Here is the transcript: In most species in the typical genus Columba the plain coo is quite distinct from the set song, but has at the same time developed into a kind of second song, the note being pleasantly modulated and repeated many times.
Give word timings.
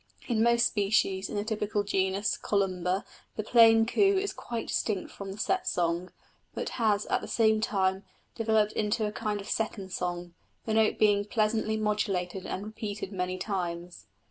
In 0.27 0.41
most 0.41 0.65
species 0.65 1.29
in 1.29 1.35
the 1.35 1.43
typical 1.43 1.83
genus 1.83 2.35
Columba 2.35 3.05
the 3.35 3.43
plain 3.43 3.85
coo 3.85 4.17
is 4.17 4.33
quite 4.33 4.69
distinct 4.69 5.11
from 5.11 5.31
the 5.31 5.37
set 5.37 5.67
song, 5.67 6.09
but 6.55 6.69
has 6.69 7.05
at 7.05 7.21
the 7.21 7.27
same 7.27 7.61
time 7.61 8.03
developed 8.33 8.71
into 8.71 9.05
a 9.05 9.11
kind 9.11 9.39
of 9.39 9.47
second 9.47 9.89
song, 9.93 10.33
the 10.65 10.73
note 10.73 10.97
being 10.97 11.23
pleasantly 11.23 11.77
modulated 11.77 12.47
and 12.47 12.63
repeated 12.65 13.11
many 13.11 13.37
times. 13.37 14.07